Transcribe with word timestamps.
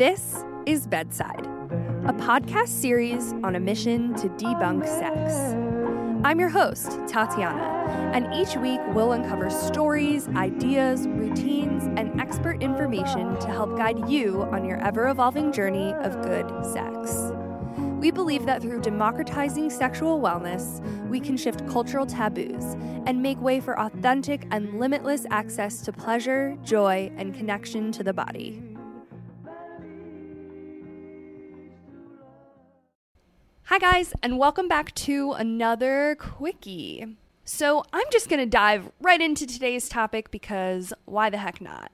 This 0.00 0.46
is 0.64 0.86
Bedside, 0.86 1.44
a 2.06 2.14
podcast 2.14 2.68
series 2.68 3.34
on 3.44 3.54
a 3.54 3.60
mission 3.60 4.14
to 4.14 4.30
debunk 4.30 4.86
sex. 4.86 5.54
I'm 6.24 6.40
your 6.40 6.48
host, 6.48 6.92
Tatiana, 7.06 8.14
and 8.14 8.32
each 8.34 8.56
week 8.56 8.80
we'll 8.94 9.12
uncover 9.12 9.50
stories, 9.50 10.26
ideas, 10.28 11.06
routines, 11.06 11.84
and 11.98 12.18
expert 12.18 12.62
information 12.62 13.38
to 13.40 13.48
help 13.48 13.76
guide 13.76 14.08
you 14.08 14.44
on 14.44 14.64
your 14.64 14.78
ever 14.78 15.06
evolving 15.08 15.52
journey 15.52 15.92
of 15.92 16.22
good 16.22 16.48
sex. 16.64 17.32
We 18.00 18.10
believe 18.10 18.46
that 18.46 18.62
through 18.62 18.80
democratizing 18.80 19.68
sexual 19.68 20.18
wellness, 20.18 20.80
we 21.10 21.20
can 21.20 21.36
shift 21.36 21.68
cultural 21.68 22.06
taboos 22.06 22.64
and 23.04 23.20
make 23.20 23.38
way 23.38 23.60
for 23.60 23.78
authentic 23.78 24.46
and 24.50 24.80
limitless 24.80 25.26
access 25.28 25.82
to 25.82 25.92
pleasure, 25.92 26.56
joy, 26.64 27.12
and 27.18 27.34
connection 27.34 27.92
to 27.92 28.02
the 28.02 28.14
body. 28.14 28.62
Hi, 33.70 33.78
guys, 33.78 34.12
and 34.20 34.36
welcome 34.36 34.66
back 34.66 34.92
to 34.96 35.30
another 35.30 36.16
quickie. 36.18 37.06
So, 37.44 37.84
I'm 37.92 38.06
just 38.10 38.28
going 38.28 38.40
to 38.40 38.44
dive 38.44 38.90
right 39.00 39.20
into 39.20 39.46
today's 39.46 39.88
topic 39.88 40.32
because 40.32 40.92
why 41.04 41.30
the 41.30 41.38
heck 41.38 41.60
not? 41.60 41.92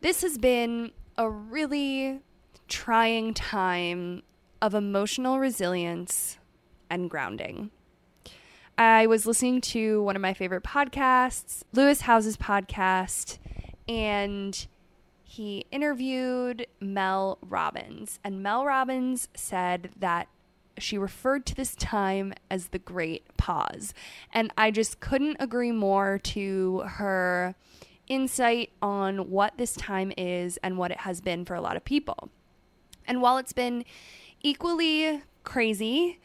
This 0.00 0.22
has 0.22 0.36
been 0.36 0.90
a 1.16 1.30
really 1.30 2.22
trying 2.66 3.34
time 3.34 4.24
of 4.60 4.74
emotional 4.74 5.38
resilience 5.38 6.38
and 6.90 7.08
grounding. 7.08 7.70
I 8.76 9.06
was 9.06 9.26
listening 9.26 9.60
to 9.60 10.02
one 10.02 10.16
of 10.16 10.22
my 10.22 10.34
favorite 10.34 10.64
podcasts, 10.64 11.62
Lewis 11.72 12.00
Howes's 12.00 12.36
podcast, 12.36 13.38
and 13.88 14.66
he 15.22 15.66
interviewed 15.70 16.66
Mel 16.80 17.38
Robbins. 17.42 18.18
And 18.24 18.42
Mel 18.42 18.64
Robbins 18.64 19.28
said 19.36 19.90
that 20.00 20.26
she 20.78 20.98
referred 20.98 21.46
to 21.46 21.54
this 21.54 21.74
time 21.74 22.34
as 22.50 22.68
the 22.68 22.78
great 22.78 23.36
pause. 23.36 23.94
And 24.32 24.52
I 24.56 24.70
just 24.70 25.00
couldn't 25.00 25.36
agree 25.40 25.72
more 25.72 26.18
to 26.18 26.80
her 26.86 27.54
insight 28.08 28.70
on 28.80 29.30
what 29.30 29.56
this 29.56 29.74
time 29.74 30.12
is 30.16 30.58
and 30.62 30.78
what 30.78 30.90
it 30.90 30.98
has 30.98 31.20
been 31.20 31.44
for 31.44 31.54
a 31.54 31.60
lot 31.60 31.76
of 31.76 31.84
people. 31.84 32.30
And 33.06 33.20
while 33.20 33.38
it's 33.38 33.52
been 33.52 33.84
equally 34.42 35.22
crazy, 35.44 36.20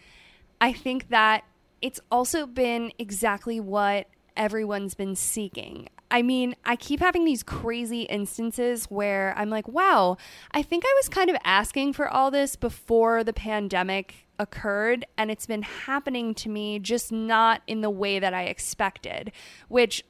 I 0.60 0.74
think 0.74 1.10
that 1.10 1.44
it's 1.82 2.00
also 2.12 2.46
been 2.46 2.92
exactly 3.00 3.60
what 3.60 4.08
everyone's 4.38 4.94
been 4.94 5.16
seeking. 5.16 5.90
I 6.12 6.22
mean, 6.22 6.56
I 6.66 6.76
keep 6.76 7.00
having 7.00 7.23
these 7.23 7.42
crazy 7.42 8.02
instances 8.02 8.86
where 8.86 9.34
I'm 9.38 9.50
like, 9.50 9.67
wow, 9.70 10.18
I 10.52 10.62
think 10.62 10.84
I 10.86 10.94
was 10.98 11.08
kind 11.08 11.30
of 11.30 11.38
asking 11.45 11.94
for 11.94 12.09
all 12.09 12.30
this 12.30 12.58
before 12.58 13.23
the 13.23 13.31
pandemic 13.31 14.28
occurred, 14.38 15.06
and 15.18 15.31
it's 15.31 15.45
been 15.45 15.62
happening 15.62 16.34
to 16.36 16.50
me, 16.50 16.80
just 16.80 17.14
not 17.14 17.62
in 17.66 17.80
the 17.80 17.90
way 17.90 18.20
that 18.20 18.34
I 18.34 18.44
expected, 18.44 19.31
which, 19.70 20.03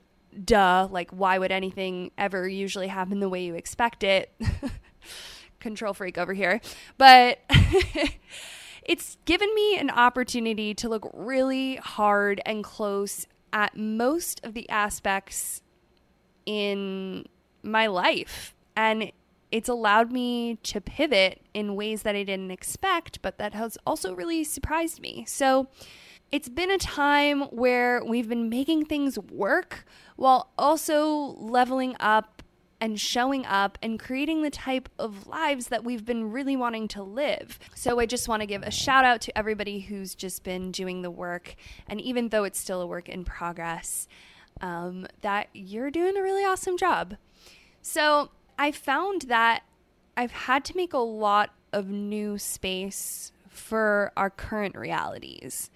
duh, 0.43 0.87
like, 0.89 1.11
why 1.11 1.37
would 1.37 1.51
anything 1.51 2.09
ever 2.17 2.49
usually 2.49 2.87
happen 2.87 3.19
the 3.19 3.29
way 3.29 3.43
you 3.43 3.53
expect 3.53 4.03
it? 4.03 4.33
Control 5.59 5.93
freak 5.93 6.17
over 6.17 6.33
here. 6.33 6.59
But. 6.97 7.39
it's 8.83 9.17
given 9.25 9.53
me 9.53 9.77
an 9.77 9.91
opportunity 9.91 10.73
to 10.73 10.89
look 10.89 11.07
really 11.13 11.75
hard 11.75 12.41
and 12.47 12.63
close 12.63 13.27
at 13.53 13.77
most 13.77 14.43
of 14.43 14.55
the 14.55 14.67
aspects 14.69 15.61
in 16.51 17.25
my 17.63 17.87
life. 17.87 18.53
And 18.75 19.11
it's 19.51 19.69
allowed 19.69 20.11
me 20.11 20.57
to 20.63 20.81
pivot 20.81 21.41
in 21.53 21.75
ways 21.75 22.03
that 22.03 22.15
I 22.15 22.23
didn't 22.23 22.51
expect, 22.51 23.21
but 23.21 23.37
that 23.37 23.53
has 23.53 23.77
also 23.85 24.13
really 24.13 24.43
surprised 24.43 25.01
me. 25.01 25.25
So 25.27 25.67
it's 26.31 26.49
been 26.49 26.71
a 26.71 26.77
time 26.77 27.41
where 27.43 28.03
we've 28.03 28.29
been 28.29 28.49
making 28.49 28.85
things 28.85 29.19
work 29.19 29.85
while 30.15 30.51
also 30.57 31.35
leveling 31.37 31.95
up 31.99 32.41
and 32.79 32.99
showing 32.99 33.45
up 33.45 33.77
and 33.83 33.99
creating 33.99 34.41
the 34.41 34.49
type 34.49 34.89
of 34.97 35.27
lives 35.27 35.67
that 35.67 35.83
we've 35.83 36.03
been 36.03 36.31
really 36.31 36.55
wanting 36.55 36.87
to 36.87 37.03
live. 37.03 37.59
So 37.75 37.99
I 37.99 38.07
just 38.07 38.27
want 38.27 38.41
to 38.41 38.47
give 38.47 38.63
a 38.63 38.71
shout 38.71 39.05
out 39.05 39.21
to 39.21 39.37
everybody 39.37 39.81
who's 39.81 40.15
just 40.15 40.43
been 40.43 40.71
doing 40.71 41.03
the 41.03 41.11
work. 41.11 41.55
And 41.87 42.01
even 42.01 42.29
though 42.29 42.43
it's 42.43 42.59
still 42.59 42.81
a 42.81 42.87
work 42.87 43.07
in 43.07 43.23
progress, 43.23 44.07
um, 44.61 45.07
that 45.21 45.47
you're 45.53 45.91
doing 45.91 46.15
a 46.15 46.21
really 46.21 46.43
awesome 46.43 46.77
job. 46.77 47.15
So 47.81 48.29
I 48.57 48.71
found 48.71 49.23
that 49.23 49.63
I've 50.15 50.31
had 50.31 50.63
to 50.65 50.77
make 50.77 50.93
a 50.93 50.99
lot 50.99 51.51
of 51.73 51.87
new 51.89 52.37
space 52.37 53.31
for 53.49 54.11
our 54.15 54.29
current 54.29 54.75
realities. 54.75 55.69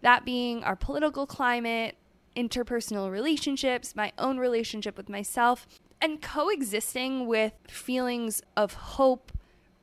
That 0.00 0.24
being 0.24 0.64
our 0.64 0.76
political 0.76 1.26
climate, 1.26 1.96
interpersonal 2.36 3.10
relationships, 3.10 3.94
my 3.94 4.12
own 4.18 4.38
relationship 4.38 4.96
with 4.96 5.08
myself, 5.08 5.66
and 6.00 6.20
coexisting 6.20 7.26
with 7.26 7.52
feelings 7.68 8.42
of 8.56 8.74
hope, 8.74 9.30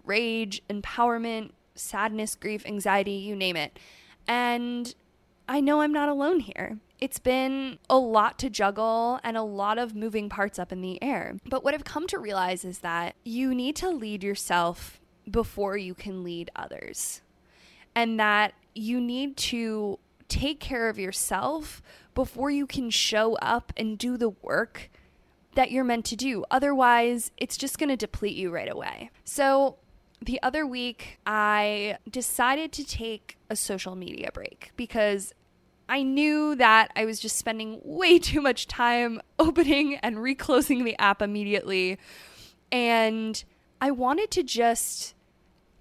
rage, 0.03 0.61
empowerment, 0.69 1.51
sadness, 1.75 2.35
grief, 2.35 2.65
anxiety, 2.65 3.13
you 3.13 3.35
name 3.35 3.55
it. 3.55 3.79
And 4.27 4.93
I 5.49 5.61
know 5.61 5.81
I'm 5.81 5.91
not 5.91 6.09
alone 6.09 6.41
here. 6.41 6.77
It's 6.99 7.17
been 7.17 7.79
a 7.89 7.97
lot 7.97 8.37
to 8.37 8.51
juggle 8.51 9.19
and 9.23 9.35
a 9.35 9.41
lot 9.41 9.79
of 9.79 9.95
moving 9.95 10.29
parts 10.29 10.59
up 10.59 10.71
in 10.71 10.81
the 10.81 11.01
air. 11.01 11.37
But 11.49 11.63
what 11.63 11.73
I've 11.73 11.83
come 11.83 12.05
to 12.07 12.19
realize 12.19 12.63
is 12.63 12.79
that 12.79 13.15
you 13.23 13.55
need 13.55 13.75
to 13.77 13.89
lead 13.89 14.23
yourself 14.23 15.01
before 15.29 15.75
you 15.75 15.95
can 15.95 16.23
lead 16.23 16.51
others. 16.55 17.23
And 17.95 18.19
that 18.19 18.53
you 18.75 19.01
need 19.01 19.37
to 19.37 19.97
take 20.27 20.59
care 20.59 20.87
of 20.87 20.99
yourself 20.99 21.81
before 22.13 22.51
you 22.51 22.67
can 22.67 22.91
show 22.91 23.33
up 23.37 23.73
and 23.75 23.97
do 23.97 24.17
the 24.17 24.29
work 24.29 24.91
that 25.55 25.71
you're 25.71 25.83
meant 25.83 26.05
to 26.05 26.15
do. 26.15 26.45
Otherwise, 26.51 27.31
it's 27.37 27.57
just 27.57 27.79
going 27.79 27.89
to 27.89 27.97
deplete 27.97 28.35
you 28.35 28.51
right 28.51 28.71
away. 28.71 29.09
So, 29.23 29.77
the 30.21 30.41
other 30.43 30.67
week, 30.67 31.17
I 31.25 31.97
decided 32.09 32.73
to 32.73 32.85
take 32.85 33.37
a 33.49 33.55
social 33.55 33.95
media 33.95 34.31
break 34.33 34.71
because 34.75 35.33
I 35.89 36.03
knew 36.03 36.55
that 36.55 36.91
I 36.95 37.05
was 37.05 37.19
just 37.19 37.37
spending 37.37 37.81
way 37.83 38.19
too 38.19 38.41
much 38.41 38.67
time 38.67 39.21
opening 39.37 39.95
and 39.97 40.21
reclosing 40.21 40.83
the 40.85 40.97
app 40.99 41.21
immediately. 41.21 41.97
And 42.71 43.43
I 43.81 43.91
wanted 43.91 44.29
to 44.31 44.43
just 44.43 45.15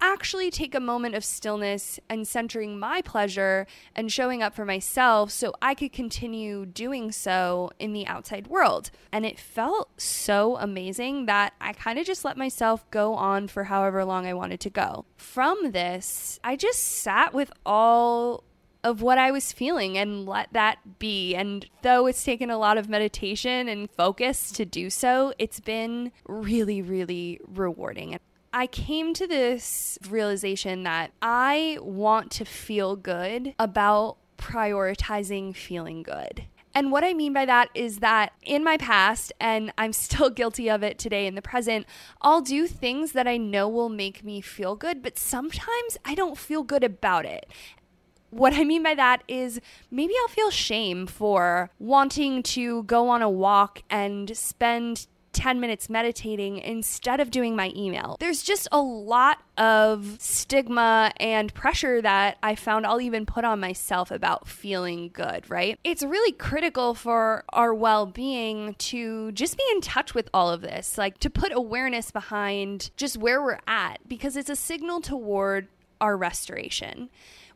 actually 0.01 0.49
take 0.49 0.73
a 0.73 0.79
moment 0.79 1.13
of 1.13 1.25
stillness 1.25 1.99
and 2.09 2.27
centering 2.27 2.79
my 2.79 3.01
pleasure 3.01 3.67
and 3.95 4.11
showing 4.11 4.41
up 4.41 4.55
for 4.55 4.65
myself 4.65 5.29
so 5.29 5.53
I 5.61 5.73
could 5.73 5.91
continue 5.91 6.65
doing 6.65 7.11
so 7.11 7.69
in 7.79 7.93
the 7.93 8.07
outside 8.07 8.47
world. 8.47 8.91
And 9.11 9.25
it 9.25 9.39
felt 9.39 9.99
so 9.99 10.57
amazing 10.57 11.25
that 11.25 11.53
I 11.59 11.73
kind 11.73 11.99
of 11.99 12.05
just 12.05 12.23
let 12.23 12.37
myself 12.37 12.89
go 12.91 13.13
on 13.13 13.47
for 13.49 13.65
however 13.65 14.05
long 14.05 14.25
I 14.25 14.33
wanted 14.33 14.61
to 14.61 14.69
go. 14.69 15.05
From 15.17 15.71
this, 15.71 16.39
I 16.43 16.55
just 16.55 16.79
sat 16.79 17.33
with 17.33 17.51
all 17.65 18.45
of 18.83 19.01
what 19.01 19.17
I 19.17 19.31
was 19.31 19.51
feeling 19.51 19.97
and 19.97 20.25
let 20.25 20.53
that 20.53 20.99
be. 20.99 21.35
And 21.35 21.65
though 21.81 22.05
it's 22.05 22.23
taken 22.23 22.49
a 22.49 22.57
lot 22.57 22.77
of 22.77 22.89
meditation 22.89 23.67
and 23.67 23.89
focus 23.91 24.51
to 24.53 24.65
do 24.65 24.89
so, 24.89 25.33
it's 25.37 25.59
been 25.59 26.11
really, 26.27 26.81
really 26.81 27.39
rewarding. 27.47 28.17
I 28.51 28.67
came 28.67 29.13
to 29.13 29.27
this 29.27 29.99
realization 30.09 30.83
that 30.83 31.11
I 31.21 31.77
want 31.81 32.31
to 32.31 32.45
feel 32.45 32.95
good 32.95 33.53
about 33.59 34.17
prioritizing 34.37 35.55
feeling 35.55 36.01
good. 36.01 36.45
And 36.73 36.91
what 36.91 37.03
I 37.03 37.13
mean 37.13 37.33
by 37.33 37.45
that 37.45 37.69
is 37.73 37.97
that 37.97 38.31
in 38.43 38.63
my 38.63 38.77
past, 38.77 39.33
and 39.39 39.73
I'm 39.77 39.91
still 39.91 40.29
guilty 40.29 40.69
of 40.69 40.83
it 40.83 40.97
today 40.97 41.27
in 41.27 41.35
the 41.35 41.41
present, 41.41 41.85
I'll 42.21 42.41
do 42.41 42.67
things 42.67 43.11
that 43.13 43.27
I 43.27 43.37
know 43.37 43.67
will 43.67 43.89
make 43.89 44.23
me 44.23 44.39
feel 44.39 44.75
good, 44.75 45.01
but 45.01 45.17
sometimes 45.17 45.97
I 46.05 46.15
don't 46.15 46.37
feel 46.37 46.63
good 46.63 46.83
about 46.83 47.25
it 47.25 47.47
what 48.31 48.53
I 48.53 48.63
mean 48.63 48.83
by 48.83 48.95
that 48.95 49.23
is 49.27 49.59
maybe 49.91 50.13
I'll 50.21 50.27
feel 50.27 50.51
shame 50.51 51.07
for 51.07 51.69
wanting 51.79 52.43
to 52.43 52.83
go 52.83 53.09
on 53.09 53.21
a 53.21 53.29
walk 53.29 53.83
and 53.89 54.35
spend 54.37 55.07
10 55.33 55.59
minutes 55.59 55.89
meditating 55.89 56.57
instead 56.57 57.19
of 57.19 57.31
doing 57.31 57.55
my 57.55 57.71
email. 57.75 58.17
There's 58.19 58.43
just 58.43 58.67
a 58.71 58.81
lot 58.81 59.41
of 59.57 60.17
stigma 60.19 61.11
and 61.17 61.53
pressure 61.53 62.01
that 62.01 62.37
I 62.41 62.55
found 62.55 62.85
I'll 62.85 63.01
even 63.01 63.25
put 63.25 63.45
on 63.45 63.59
myself 63.59 64.11
about 64.11 64.47
feeling 64.47 65.11
good, 65.13 65.49
right? 65.49 65.79
It's 65.83 66.03
really 66.03 66.31
critical 66.31 66.93
for 66.93 67.43
our 67.49 67.73
well 67.73 68.05
being 68.05 68.75
to 68.79 69.31
just 69.31 69.57
be 69.57 69.63
in 69.71 69.81
touch 69.81 70.13
with 70.13 70.29
all 70.33 70.49
of 70.49 70.61
this, 70.61 70.97
like 70.97 71.19
to 71.19 71.29
put 71.29 71.51
awareness 71.53 72.11
behind 72.11 72.91
just 72.97 73.17
where 73.17 73.41
we're 73.41 73.59
at, 73.67 73.99
because 74.07 74.35
it's 74.35 74.49
a 74.49 74.55
signal 74.55 75.01
toward 75.01 75.67
our 76.01 76.17
restoration 76.17 77.09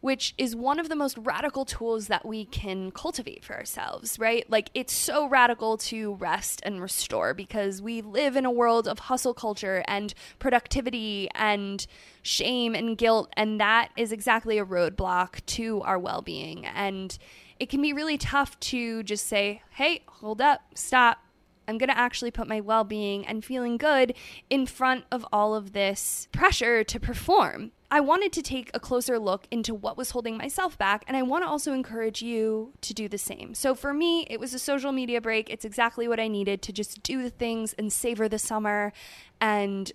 which 0.03 0.33
is 0.38 0.53
one 0.53 0.81
of 0.81 0.89
the 0.89 0.97
most 0.97 1.17
radical 1.17 1.63
tools 1.63 2.07
that 2.07 2.25
we 2.25 2.44
can 2.44 2.91
cultivate 2.91 3.41
for 3.41 3.55
ourselves, 3.55 4.19
right? 4.19 4.44
Like 4.50 4.69
it's 4.73 4.91
so 4.91 5.29
radical 5.29 5.77
to 5.77 6.15
rest 6.15 6.61
and 6.65 6.81
restore 6.81 7.33
because 7.33 7.81
we 7.81 8.01
live 8.01 8.35
in 8.35 8.45
a 8.45 8.51
world 8.51 8.85
of 8.85 9.00
hustle 9.00 9.33
culture 9.33 9.81
and 9.88 10.13
productivity 10.39 11.29
and 11.35 11.88
shame 12.21 12.75
and 12.75 12.97
guilt, 12.97 13.31
and 13.38 13.61
that 13.61 13.91
is 13.95 14.11
exactly 14.11 14.57
a 14.57 14.65
roadblock 14.65 15.38
to 15.45 15.81
our 15.83 15.97
well 15.97 16.21
being. 16.21 16.65
And 16.65 17.17
it 17.57 17.69
can 17.69 17.81
be 17.81 17.94
really 17.94 18.17
tough 18.17 18.59
to 18.59 19.03
just 19.03 19.25
say, 19.25 19.61
hey, 19.69 20.01
hold 20.07 20.41
up, 20.41 20.63
stop. 20.75 21.19
I'm 21.68 21.77
going 21.77 21.89
to 21.89 21.98
actually 21.98 22.31
put 22.31 22.48
my 22.48 22.60
well 22.60 22.83
being 22.83 23.25
and 23.25 23.44
feeling 23.44 23.77
good 23.77 24.13
in 24.50 24.65
front 24.65 25.06
of 25.12 25.25
all 25.31 25.56
of 25.56 25.74
this 25.74 26.27
pressure 26.31 26.83
to 26.83 27.00
perform. 27.00 27.71
I 27.89 28.00
wanted 28.00 28.33
to 28.33 28.42
take 28.42 28.71
a 28.74 28.80
closer 28.80 29.19
look 29.19 29.48
into 29.51 29.75
what 29.75 29.98
was 29.98 30.12
holding 30.12 30.36
myself 30.36 30.77
back, 30.80 31.04
and 31.07 31.15
I 31.15 31.21
want 31.21 31.44
to 31.44 31.48
also 31.48 31.74
encourage 31.74 32.24
you 32.24 32.74
to 32.81 32.94
do 32.94 33.07
the 33.07 33.19
same. 33.19 33.54
So, 33.54 33.75
for 33.75 33.94
me, 33.94 34.25
it 34.31 34.39
was 34.39 34.54
a 34.56 34.60
social 34.60 34.92
media 34.92 35.21
break. 35.21 35.48
It's 35.50 35.63
exactly 35.63 36.07
what 36.07 36.19
I 36.19 36.27
needed 36.27 36.63
to 36.63 36.74
just 36.74 37.04
do 37.04 37.21
the 37.21 37.30
things 37.30 37.74
and 37.74 37.94
savor 37.94 38.27
the 38.27 38.39
summer 38.39 38.94
and 39.39 39.92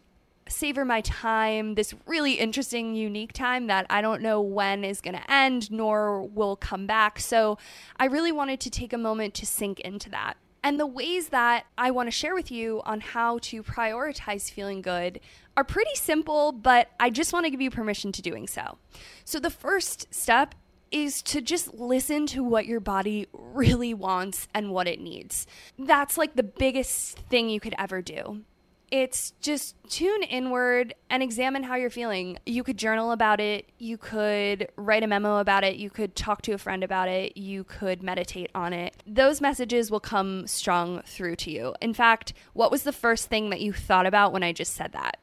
savor 0.49 0.85
my 0.85 1.01
time, 1.01 1.75
this 1.75 1.95
really 2.07 2.35
interesting, 2.35 2.95
unique 2.95 3.33
time 3.33 3.67
that 3.67 3.87
I 3.91 4.01
don't 4.01 4.23
know 4.23 4.41
when 4.41 4.85
is 4.85 5.01
going 5.01 5.17
to 5.17 5.31
end 5.31 5.71
nor 5.71 6.23
will 6.23 6.57
come 6.57 6.87
back. 6.87 7.19
So 7.19 7.59
I 7.99 8.07
really 8.07 8.33
wanted 8.33 8.61
to 8.61 8.71
take 8.71 8.93
a 8.93 8.99
moment 8.99 9.35
to 9.35 9.47
sink 9.47 9.81
into 9.81 10.11
that. 10.11 10.37
And 10.63 10.79
the 10.79 10.87
ways 10.87 11.29
that 11.29 11.67
I 11.77 11.91
want 11.91 12.09
to 12.09 12.11
share 12.11 12.35
with 12.35 12.51
you 12.51 12.83
on 12.85 13.01
how 13.01 13.39
to 13.43 13.63
prioritize 13.63 14.51
feeling 14.51 14.83
good 14.83 15.21
are 15.57 15.65
pretty 15.65 15.95
simple, 15.95 16.53
but 16.53 16.91
I 16.99 17.11
just 17.11 17.33
want 17.33 17.47
to 17.47 17.51
give 17.51 17.61
you 17.61 17.71
permission 17.71 18.13
to 18.13 18.23
doing 18.23 18.47
so. 18.47 18.79
So 19.25 19.39
the 19.39 19.51
first 19.51 20.13
step 20.13 20.55
is 20.91 21.23
to 21.23 21.41
just 21.41 21.75
listen 21.75 22.27
to 22.27 22.43
what 22.43 22.67
your 22.67 22.81
body 22.81 23.27
really 23.33 23.93
wants 23.95 24.49
and 24.55 24.71
what 24.71 24.89
it 24.89 25.01
needs. 25.01 25.47
That's 25.79 26.17
like 26.17 26.35
the 26.35 26.43
biggest 26.43 27.19
thing 27.19 27.51
you 27.51 27.61
could 27.61 27.75
ever 27.79 28.03
do 28.03 28.45
it's 28.91 29.33
just 29.41 29.77
tune 29.89 30.23
inward 30.23 30.95
and 31.11 31.23
examine 31.23 31.63
how 31.63 31.77
you're 31.77 31.91
feeling. 31.91 32.39
You 32.47 32.63
could 32.63 32.79
journal 32.79 33.13
about 33.13 33.41
it, 33.41 33.67
you 33.79 33.99
could 33.99 34.69
write 34.77 35.03
a 35.03 35.07
memo 35.07 35.39
about 35.39 35.65
it, 35.65 35.77
you 35.77 35.91
could 35.91 36.15
talk 36.15 36.43
to 36.43 36.53
a 36.53 36.59
friend 36.59 36.83
about 36.83 37.09
it, 37.09 37.37
you 37.37 37.65
could 37.65 38.03
meditate 38.03 38.51
on 38.55 38.73
it. 38.73 38.97
Those 39.07 39.41
messages 39.41 39.91
will 39.91 40.01
come 40.01 40.47
strong 40.47 41.03
through 41.03 41.37
to 41.37 41.51
you. 41.51 41.75
In 41.83 41.93
fact, 41.93 42.33
what 42.55 42.71
was 42.71 42.85
the 42.85 42.93
first 42.93 43.29
thing 43.29 43.51
that 43.51 43.61
you 43.61 43.73
thought 43.73 44.07
about 44.07 44.33
when 44.33 44.43
I 44.43 44.53
just 44.53 44.75
said 44.75 44.93
that? 44.93 45.19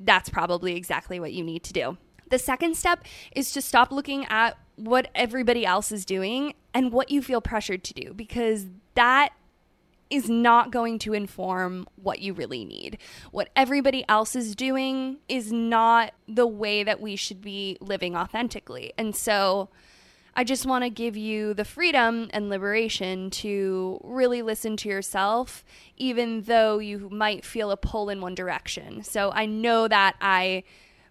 That's 0.00 0.28
probably 0.28 0.74
exactly 0.76 1.20
what 1.20 1.32
you 1.32 1.44
need 1.44 1.62
to 1.64 1.72
do. 1.72 1.96
The 2.30 2.38
second 2.38 2.76
step 2.76 3.04
is 3.36 3.52
to 3.52 3.62
stop 3.62 3.92
looking 3.92 4.24
at 4.26 4.56
what 4.76 5.08
everybody 5.14 5.64
else 5.64 5.92
is 5.92 6.04
doing 6.04 6.54
and 6.72 6.92
what 6.92 7.10
you 7.10 7.22
feel 7.22 7.40
pressured 7.40 7.84
to 7.84 7.94
do 7.94 8.12
because 8.12 8.66
that 8.94 9.30
is 10.14 10.30
not 10.30 10.70
going 10.70 10.98
to 11.00 11.12
inform 11.12 11.86
what 11.96 12.20
you 12.20 12.32
really 12.32 12.64
need. 12.64 12.98
What 13.32 13.48
everybody 13.56 14.04
else 14.08 14.36
is 14.36 14.54
doing 14.54 15.18
is 15.28 15.52
not 15.52 16.12
the 16.28 16.46
way 16.46 16.84
that 16.84 17.00
we 17.00 17.16
should 17.16 17.42
be 17.42 17.76
living 17.80 18.16
authentically. 18.16 18.92
And 18.96 19.16
so 19.16 19.70
I 20.36 20.44
just 20.44 20.66
want 20.66 20.84
to 20.84 20.90
give 20.90 21.16
you 21.16 21.52
the 21.54 21.64
freedom 21.64 22.28
and 22.32 22.48
liberation 22.48 23.30
to 23.30 24.00
really 24.02 24.42
listen 24.42 24.76
to 24.78 24.88
yourself, 24.88 25.64
even 25.96 26.42
though 26.42 26.78
you 26.78 27.08
might 27.10 27.44
feel 27.44 27.70
a 27.70 27.76
pull 27.76 28.08
in 28.08 28.20
one 28.20 28.34
direction. 28.34 29.02
So 29.02 29.32
I 29.32 29.46
know 29.46 29.88
that 29.88 30.16
I 30.20 30.62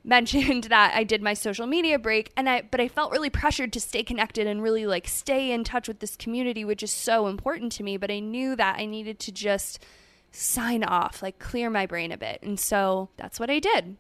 mentioned 0.04 0.64
that 0.70 0.94
I 0.96 1.04
did 1.04 1.22
my 1.22 1.34
social 1.34 1.68
media 1.68 1.98
break 1.98 2.32
and 2.36 2.50
I 2.50 2.64
but 2.64 2.80
I 2.80 2.88
felt 2.88 3.12
really 3.12 3.30
pressured 3.30 3.74
to 3.74 3.80
stay 3.80 4.04
connected 4.04 4.48
and 4.48 4.62
really 4.62 4.86
like 4.86 5.08
stay 5.08 5.52
in 5.52 5.64
touch 5.64 5.88
with 5.88 6.00
this 6.00 6.16
community 6.16 6.66
which 6.66 6.84
is 6.84 6.92
so 6.92 7.28
important 7.28 7.72
to 7.74 7.84
me 7.84 7.98
but 7.98 8.12
I 8.12 8.20
knew 8.20 8.56
that 8.56 8.80
I 8.80 8.86
needed 8.86 9.20
to 9.20 9.32
just 9.32 9.84
sign 10.32 10.84
off 10.84 11.22
like 11.22 11.40
clear 11.40 11.70
my 11.70 11.86
brain 11.86 12.12
a 12.12 12.18
bit 12.18 12.42
and 12.42 12.60
so 12.60 13.10
that's 13.18 13.40
what 13.40 13.50
I 13.50 13.60
did. 13.60 13.98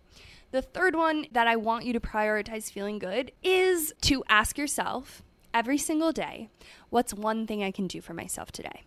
The 0.51 0.61
third 0.61 0.95
one 0.95 1.25
that 1.31 1.47
I 1.47 1.55
want 1.55 1.85
you 1.85 1.93
to 1.93 1.99
prioritize 1.99 2.71
feeling 2.71 2.99
good 2.99 3.31
is 3.41 3.91
to 4.01 4.23
ask 4.29 4.55
yourself 4.55 5.23
every 5.51 5.79
single 5.79 6.11
day, 6.11 6.49
what's 6.91 7.11
one 7.11 7.47
thing 7.47 7.63
I 7.63 7.71
can 7.71 7.87
do 7.87 8.01
for 8.01 8.13
myself 8.13 8.51
today? 8.51 8.83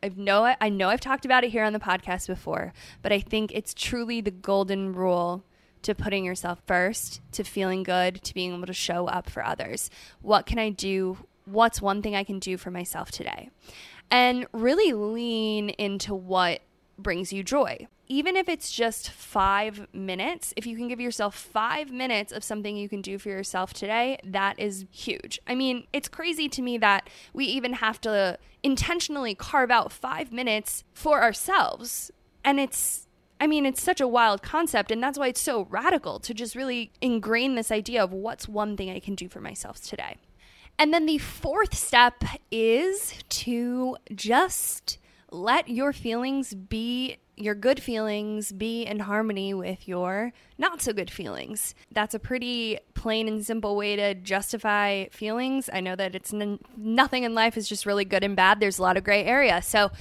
I 0.00 0.12
know 0.14 0.54
I 0.60 0.68
know 0.68 0.90
I've 0.90 1.00
talked 1.00 1.24
about 1.24 1.42
it 1.42 1.50
here 1.50 1.64
on 1.64 1.72
the 1.72 1.80
podcast 1.80 2.28
before, 2.28 2.72
but 3.02 3.12
I 3.12 3.18
think 3.18 3.50
it's 3.52 3.74
truly 3.74 4.20
the 4.20 4.30
golden 4.30 4.92
rule 4.92 5.42
to 5.82 5.94
putting 5.94 6.24
yourself 6.24 6.60
first, 6.66 7.20
to 7.32 7.44
feeling 7.44 7.82
good, 7.82 8.22
to 8.22 8.34
being 8.34 8.54
able 8.54 8.66
to 8.66 8.72
show 8.72 9.06
up 9.06 9.28
for 9.30 9.44
others. 9.44 9.90
What 10.20 10.46
can 10.46 10.58
I 10.58 10.70
do? 10.70 11.18
What's 11.44 11.80
one 11.80 12.02
thing 12.02 12.14
I 12.14 12.24
can 12.24 12.38
do 12.38 12.56
for 12.56 12.70
myself 12.70 13.10
today? 13.10 13.50
And 14.10 14.46
really 14.52 14.92
lean 14.92 15.70
into 15.70 16.14
what 16.14 16.60
brings 16.98 17.32
you 17.32 17.42
joy. 17.42 17.86
Even 18.10 18.36
if 18.36 18.48
it's 18.48 18.72
just 18.72 19.10
five 19.10 19.86
minutes, 19.92 20.54
if 20.56 20.66
you 20.66 20.76
can 20.76 20.88
give 20.88 20.98
yourself 20.98 21.34
five 21.34 21.90
minutes 21.90 22.32
of 22.32 22.42
something 22.42 22.74
you 22.74 22.88
can 22.88 23.02
do 23.02 23.18
for 23.18 23.28
yourself 23.28 23.74
today, 23.74 24.18
that 24.24 24.58
is 24.58 24.86
huge. 24.90 25.38
I 25.46 25.54
mean, 25.54 25.86
it's 25.92 26.08
crazy 26.08 26.48
to 26.48 26.62
me 26.62 26.78
that 26.78 27.10
we 27.34 27.44
even 27.44 27.74
have 27.74 28.00
to 28.02 28.38
intentionally 28.62 29.34
carve 29.34 29.70
out 29.70 29.92
five 29.92 30.32
minutes 30.32 30.84
for 30.94 31.22
ourselves. 31.22 32.10
And 32.42 32.58
it's 32.58 33.07
I 33.40 33.46
mean, 33.46 33.66
it's 33.66 33.82
such 33.82 34.00
a 34.00 34.08
wild 34.08 34.42
concept, 34.42 34.90
and 34.90 35.02
that's 35.02 35.18
why 35.18 35.28
it's 35.28 35.40
so 35.40 35.66
radical 35.70 36.18
to 36.20 36.34
just 36.34 36.56
really 36.56 36.92
ingrain 37.00 37.54
this 37.54 37.70
idea 37.70 38.02
of 38.02 38.12
what's 38.12 38.48
one 38.48 38.76
thing 38.76 38.90
I 38.90 39.00
can 39.00 39.14
do 39.14 39.28
for 39.28 39.40
myself 39.40 39.80
today. 39.80 40.16
And 40.78 40.92
then 40.92 41.06
the 41.06 41.18
fourth 41.18 41.74
step 41.74 42.24
is 42.50 43.14
to 43.28 43.96
just 44.14 44.98
let 45.30 45.68
your 45.68 45.92
feelings 45.92 46.54
be 46.54 47.18
your 47.40 47.54
good 47.54 47.80
feelings 47.80 48.50
be 48.50 48.82
in 48.82 48.98
harmony 49.00 49.54
with 49.54 49.86
your 49.86 50.32
not 50.56 50.82
so 50.82 50.92
good 50.92 51.10
feelings. 51.10 51.74
That's 51.92 52.14
a 52.14 52.18
pretty 52.18 52.78
plain 52.94 53.28
and 53.28 53.44
simple 53.46 53.76
way 53.76 53.94
to 53.96 54.14
justify 54.14 55.06
feelings. 55.06 55.70
I 55.72 55.80
know 55.80 55.94
that 55.94 56.14
it's 56.14 56.34
n- 56.34 56.58
nothing 56.76 57.22
in 57.22 57.34
life 57.34 57.56
is 57.56 57.68
just 57.68 57.86
really 57.86 58.04
good 58.04 58.24
and 58.24 58.34
bad. 58.34 58.58
There's 58.58 58.78
a 58.78 58.82
lot 58.82 58.96
of 58.96 59.04
gray 59.04 59.24
area. 59.24 59.62
So 59.62 59.92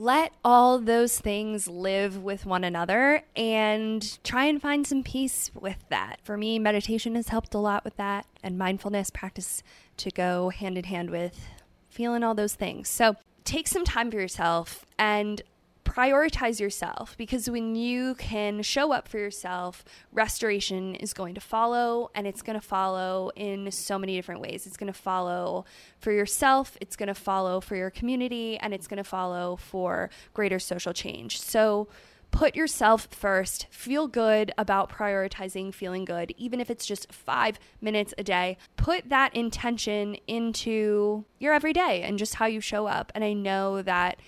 let 0.00 0.32
all 0.42 0.78
those 0.78 1.20
things 1.20 1.68
live 1.68 2.16
with 2.16 2.46
one 2.46 2.64
another 2.64 3.22
and 3.36 4.18
try 4.24 4.46
and 4.46 4.60
find 4.60 4.86
some 4.86 5.02
peace 5.02 5.50
with 5.54 5.76
that. 5.90 6.18
For 6.22 6.38
me, 6.38 6.58
meditation 6.58 7.16
has 7.16 7.28
helped 7.28 7.52
a 7.54 7.58
lot 7.58 7.84
with 7.84 7.98
that, 7.98 8.24
and 8.42 8.56
mindfulness 8.56 9.10
practice 9.10 9.62
to 9.98 10.10
go 10.10 10.48
hand 10.48 10.78
in 10.78 10.84
hand 10.84 11.10
with 11.10 11.46
feeling 11.90 12.22
all 12.22 12.34
those 12.34 12.54
things. 12.54 12.88
So 12.88 13.16
take 13.44 13.68
some 13.68 13.84
time 13.84 14.10
for 14.10 14.16
yourself 14.16 14.86
and 14.98 15.42
prioritize 15.90 16.60
yourself 16.60 17.16
because 17.18 17.50
when 17.50 17.74
you 17.74 18.14
can 18.14 18.62
show 18.62 18.92
up 18.92 19.08
for 19.08 19.18
yourself, 19.18 19.84
restoration 20.12 20.94
is 20.94 21.12
going 21.12 21.34
to 21.34 21.40
follow 21.40 22.10
and 22.14 22.28
it's 22.28 22.42
going 22.42 22.58
to 22.58 22.64
follow 22.64 23.32
in 23.34 23.70
so 23.72 23.98
many 23.98 24.14
different 24.14 24.40
ways. 24.40 24.66
It's 24.66 24.76
going 24.76 24.92
to 24.92 24.98
follow 24.98 25.64
for 25.98 26.12
yourself, 26.12 26.78
it's 26.80 26.94
going 26.94 27.08
to 27.08 27.14
follow 27.14 27.60
for 27.60 27.74
your 27.74 27.90
community, 27.90 28.56
and 28.58 28.72
it's 28.72 28.86
going 28.86 28.98
to 28.98 29.04
follow 29.04 29.56
for 29.56 30.10
greater 30.32 30.60
social 30.60 30.92
change. 30.92 31.40
So, 31.40 31.88
put 32.30 32.54
yourself 32.54 33.08
first. 33.10 33.66
Feel 33.72 34.06
good 34.06 34.52
about 34.56 34.88
prioritizing 34.88 35.74
feeling 35.74 36.04
good, 36.04 36.32
even 36.36 36.60
if 36.60 36.70
it's 36.70 36.86
just 36.86 37.12
five 37.12 37.58
minutes 37.80 38.14
a 38.16 38.22
day. 38.22 38.56
Put 38.76 39.08
that 39.08 39.34
intention 39.34 40.16
into 40.28 41.24
your 41.40 41.52
everyday 41.52 42.02
and 42.02 42.20
just 42.20 42.34
how 42.34 42.46
you 42.46 42.60
show 42.60 42.86
up. 42.86 43.10
And 43.16 43.24
I 43.24 43.32
know 43.32 43.82
that 43.82 44.20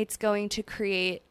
it's 0.00 0.16
going 0.16 0.48
to 0.48 0.62
create 0.62 1.22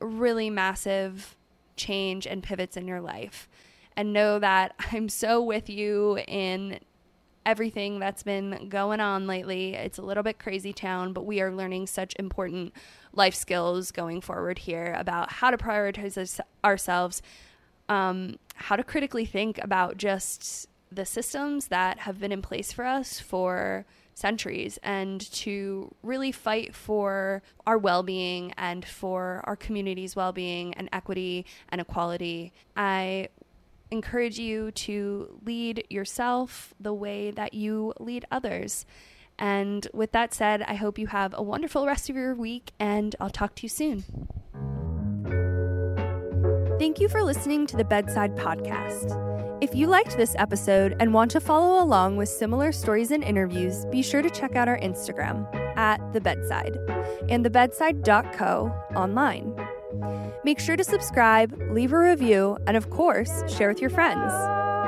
really 0.00 0.50
massive 0.50 1.36
change 1.76 2.26
and 2.26 2.42
pivots 2.42 2.76
in 2.76 2.88
your 2.88 3.00
life. 3.00 3.48
And 3.96 4.12
know 4.12 4.40
that 4.40 4.74
I'm 4.92 5.08
so 5.08 5.40
with 5.40 5.70
you 5.70 6.18
in 6.26 6.80
everything 7.46 8.00
that's 8.00 8.24
been 8.24 8.68
going 8.68 8.98
on 8.98 9.28
lately. 9.28 9.74
It's 9.74 9.98
a 9.98 10.02
little 10.02 10.24
bit 10.24 10.40
crazy 10.40 10.72
town, 10.72 11.12
but 11.12 11.26
we 11.26 11.40
are 11.40 11.54
learning 11.54 11.86
such 11.86 12.12
important 12.18 12.72
life 13.12 13.36
skills 13.36 13.92
going 13.92 14.20
forward 14.20 14.58
here 14.58 14.94
about 14.98 15.30
how 15.34 15.52
to 15.52 15.56
prioritize 15.56 16.40
ourselves, 16.64 17.22
um, 17.88 18.36
how 18.56 18.74
to 18.74 18.82
critically 18.82 19.24
think 19.26 19.62
about 19.62 19.96
just 19.96 20.66
the 20.90 21.06
systems 21.06 21.68
that 21.68 22.00
have 22.00 22.18
been 22.18 22.32
in 22.32 22.42
place 22.42 22.72
for 22.72 22.84
us 22.84 23.20
for 23.20 23.86
centuries 24.18 24.78
and 24.82 25.20
to 25.32 25.94
really 26.02 26.32
fight 26.32 26.74
for 26.74 27.42
our 27.66 27.78
well 27.78 28.02
being 28.02 28.52
and 28.56 28.84
for 28.84 29.42
our 29.44 29.56
community's 29.56 30.16
well 30.16 30.32
being 30.32 30.74
and 30.74 30.88
equity 30.92 31.46
and 31.68 31.80
equality. 31.80 32.52
I 32.76 33.28
encourage 33.90 34.38
you 34.38 34.70
to 34.72 35.40
lead 35.44 35.84
yourself 35.88 36.74
the 36.78 36.92
way 36.92 37.30
that 37.30 37.54
you 37.54 37.94
lead 38.00 38.24
others. 38.30 38.84
And 39.38 39.86
with 39.94 40.12
that 40.12 40.34
said, 40.34 40.62
I 40.62 40.74
hope 40.74 40.98
you 40.98 41.06
have 41.06 41.32
a 41.36 41.42
wonderful 41.42 41.86
rest 41.86 42.10
of 42.10 42.16
your 42.16 42.34
week, 42.34 42.72
and 42.80 43.14
I'll 43.20 43.30
talk 43.30 43.54
to 43.56 43.62
you 43.62 43.68
soon. 43.68 44.04
Thank 46.88 47.00
you 47.00 47.08
for 47.10 47.22
listening 47.22 47.66
to 47.66 47.76
the 47.76 47.84
Bedside 47.84 48.34
Podcast. 48.34 49.12
If 49.62 49.74
you 49.74 49.88
liked 49.88 50.16
this 50.16 50.34
episode 50.38 50.96
and 51.00 51.12
want 51.12 51.30
to 51.32 51.38
follow 51.38 51.84
along 51.84 52.16
with 52.16 52.30
similar 52.30 52.72
stories 52.72 53.10
and 53.10 53.22
interviews, 53.22 53.84
be 53.90 54.00
sure 54.00 54.22
to 54.22 54.30
check 54.30 54.56
out 54.56 54.68
our 54.68 54.78
Instagram 54.78 55.54
at 55.76 56.00
The 56.14 56.20
Bedside 56.22 56.78
and 57.28 57.44
thebedside.co 57.44 58.72
online. 58.96 59.54
Make 60.44 60.58
sure 60.58 60.76
to 60.76 60.82
subscribe, 60.82 61.60
leave 61.72 61.92
a 61.92 61.98
review, 61.98 62.56
and 62.66 62.74
of 62.74 62.88
course, 62.88 63.42
share 63.54 63.68
with 63.68 63.82
your 63.82 63.90
friends. 63.90 64.32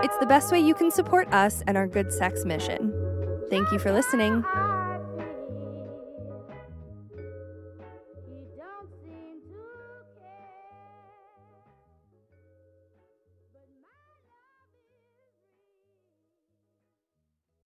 It's 0.02 0.16
the 0.20 0.26
best 0.26 0.50
way 0.50 0.58
you 0.58 0.72
can 0.72 0.90
support 0.90 1.30
us 1.34 1.62
and 1.66 1.76
our 1.76 1.86
good 1.86 2.14
sex 2.14 2.46
mission. 2.46 2.94
Thank 3.50 3.70
you 3.72 3.78
for 3.78 3.92
listening. 3.92 4.42